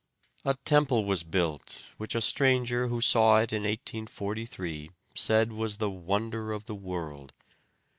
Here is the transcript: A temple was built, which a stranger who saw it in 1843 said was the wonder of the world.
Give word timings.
A 0.43 0.55
temple 0.65 1.05
was 1.05 1.21
built, 1.21 1.83
which 1.97 2.15
a 2.15 2.21
stranger 2.21 2.87
who 2.87 3.01
saw 3.01 3.37
it 3.39 3.53
in 3.53 3.61
1843 3.61 4.89
said 5.13 5.51
was 5.51 5.77
the 5.77 5.91
wonder 5.91 6.51
of 6.53 6.65
the 6.65 6.73
world. 6.73 7.33